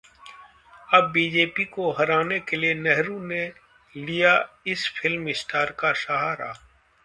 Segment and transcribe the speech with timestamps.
[0.89, 3.45] जब वाजपेयी को हराने के लिए नेहरू ने
[3.95, 4.33] लिया
[4.67, 6.53] इस फिल्म स्टार का सहारा